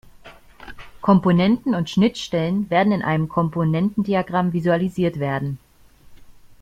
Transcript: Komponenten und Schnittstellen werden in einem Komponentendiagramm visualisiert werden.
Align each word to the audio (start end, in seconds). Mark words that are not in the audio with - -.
Komponenten 1.01 1.75
und 1.75 1.91
Schnittstellen 1.91 2.67
werden 2.71 2.91
in 2.91 3.03
einem 3.03 3.29
Komponentendiagramm 3.29 4.51
visualisiert 4.51 5.19
werden. 5.19 5.59